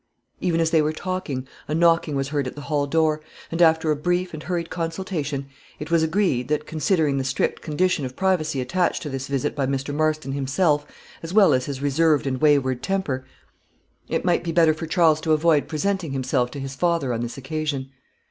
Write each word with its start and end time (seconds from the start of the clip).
Even 0.39 0.59
as 0.59 0.71
they 0.71 0.81
were 0.81 0.93
talking, 0.93 1.47
a 1.67 1.75
knocking 1.75 2.15
was 2.15 2.29
heard 2.29 2.47
at 2.47 2.55
the 2.55 2.61
hall 2.61 2.87
door, 2.87 3.21
and 3.51 3.61
after 3.61 3.91
a 3.91 3.95
brief 3.95 4.33
and 4.33 4.41
hurried 4.41 4.71
consultation, 4.71 5.45
it 5.77 5.91
was 5.91 6.01
agreed, 6.01 6.47
that, 6.47 6.65
considering 6.65 7.19
the 7.19 7.23
strict 7.23 7.61
condition 7.61 8.03
of 8.03 8.15
privacy 8.15 8.59
attached 8.61 9.03
to 9.03 9.09
this 9.09 9.27
visit 9.27 9.55
by 9.55 9.67
Mr. 9.67 9.93
Marston 9.93 10.31
himself, 10.31 10.87
as 11.21 11.35
well 11.35 11.53
as 11.53 11.65
his 11.65 11.83
reserved 11.83 12.25
and 12.25 12.41
wayward 12.41 12.81
temper, 12.81 13.25
it 14.09 14.25
might 14.25 14.43
be 14.43 14.51
better 14.51 14.73
for 14.73 14.87
Charles 14.87 15.21
to 15.21 15.33
avoid 15.33 15.67
presenting 15.67 16.13
himself 16.13 16.49
to 16.49 16.59
his 16.59 16.73
father 16.73 17.13
on 17.13 17.21
this 17.21 17.37
occasion. 17.37 17.91